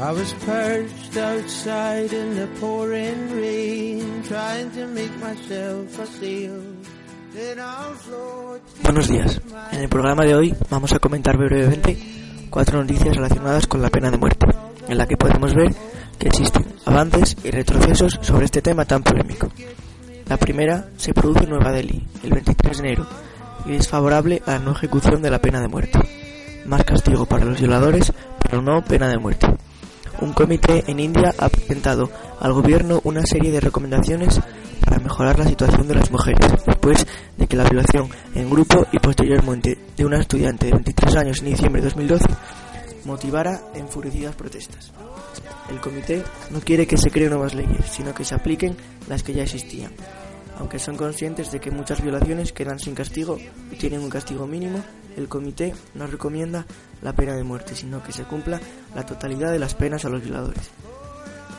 [0.00, 6.62] I was perched outside in the pouring rain, trying to make myself a sail.
[7.34, 9.42] Then I'll float Buenos días.
[9.72, 11.98] En el programa de hoy vamos a comentar brevemente
[12.48, 14.46] cuatro noticias relacionadas con la pena de muerte,
[14.88, 15.74] en la que podemos ver
[16.18, 19.50] que existen avances y retrocesos sobre este tema tan polémico.
[20.28, 23.06] La primera se produce en Nueva Delhi, el 23 de enero,
[23.66, 25.98] y es favorable a la no ejecución de la pena de muerte.
[26.64, 28.10] Más castigo para los violadores,
[28.42, 29.46] pero no pena de muerte.
[30.20, 34.40] Un comité en India ha presentado al gobierno una serie de recomendaciones
[34.84, 38.98] para mejorar la situación de las mujeres después de que la violación en grupo y
[38.98, 42.26] posteriormente de una estudiante de 23 años en diciembre de 2012
[43.04, 44.92] motivara enfurecidas protestas.
[45.70, 48.76] El comité no quiere que se creen nuevas leyes, sino que se apliquen
[49.08, 49.92] las que ya existían.
[50.60, 53.38] Aunque son conscientes de que muchas violaciones quedan sin castigo
[53.72, 54.84] y tienen un castigo mínimo,
[55.16, 56.66] el comité no recomienda
[57.02, 58.60] la pena de muerte, sino que se cumpla
[58.94, 60.70] la totalidad de las penas a los violadores.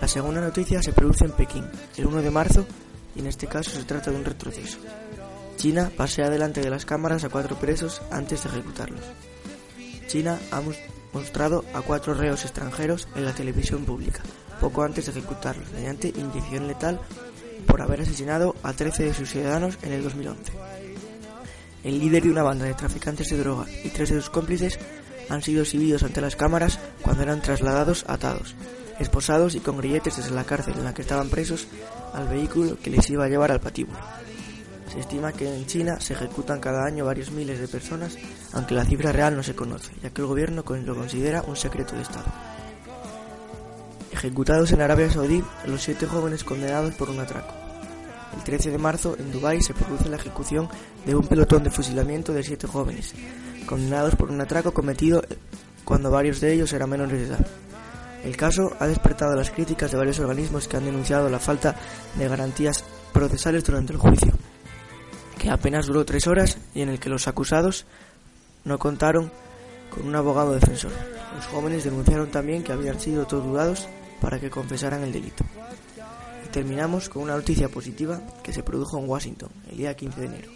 [0.00, 1.64] La segunda noticia se produce en Pekín,
[1.96, 2.66] el 1 de marzo,
[3.16, 4.78] y en este caso se trata de un retroceso.
[5.56, 9.00] China pasea delante de las cámaras a cuatro presos antes de ejecutarlos.
[10.06, 10.76] China ha mos-
[11.12, 14.20] mostrado a cuatro reos extranjeros en la televisión pública,
[14.60, 17.00] poco antes de ejecutarlos, mediante inyección letal
[17.66, 20.52] por haber asesinado a 13 de sus ciudadanos en el 2011.
[21.84, 24.78] El líder de una banda de traficantes de droga y tres de sus cómplices
[25.28, 28.54] han sido exhibidos ante las cámaras cuando eran trasladados atados,
[29.00, 31.66] esposados y con grilletes desde la cárcel en la que estaban presos
[32.14, 33.98] al vehículo que les iba a llevar al patíbulo.
[34.92, 38.16] Se estima que en China se ejecutan cada año varios miles de personas,
[38.52, 41.96] aunque la cifra real no se conoce, ya que el gobierno lo considera un secreto
[41.96, 42.26] de Estado.
[44.12, 47.61] Ejecutados en Arabia Saudí los siete jóvenes condenados por un atraco.
[48.36, 50.68] El 13 de marzo, en Dubái, se produce la ejecución
[51.04, 53.14] de un pelotón de fusilamiento de siete jóvenes,
[53.66, 55.22] condenados por un atraco cometido
[55.84, 57.46] cuando varios de ellos eran menores de edad.
[58.24, 61.74] El caso ha despertado las críticas de varios organismos que han denunciado la falta
[62.14, 64.32] de garantías procesales durante el juicio,
[65.38, 67.84] que apenas duró tres horas y en el que los acusados
[68.64, 69.30] no contaron
[69.90, 70.92] con un abogado defensor.
[71.34, 73.88] Los jóvenes denunciaron también que habían sido torturados
[74.20, 75.44] para que confesaran el delito.
[76.52, 80.50] Terminamos con una noticia positiva que se produjo en Washington el día 15 de enero.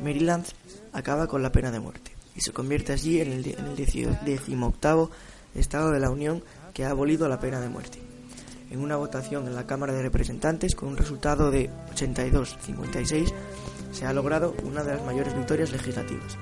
[0.00, 0.46] Maryland
[0.92, 3.76] acaba con la pena de muerte y se convierte allí en el, en el
[4.24, 5.10] decimoctavo
[5.56, 7.98] Estado de la Unión que ha abolido la pena de muerte.
[8.70, 13.32] En una votación en la Cámara de Representantes con un resultado de 82-56
[13.90, 16.38] se ha logrado una de las mayores victorias legislativas.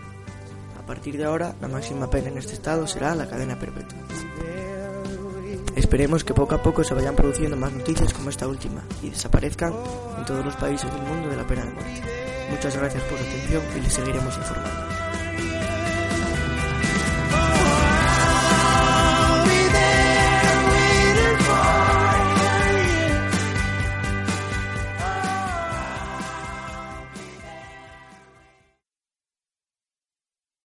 [0.78, 3.98] A partir de ahora, la máxima pena en este estado será la cadena perpetua.
[5.92, 9.74] Esperemos que poco a poco se vayan produciendo más noticias como esta última y desaparezcan
[10.16, 12.02] en todos los países del mundo de la pena de muerte.
[12.48, 15.01] Muchas gracias por su atención y les seguiremos informando.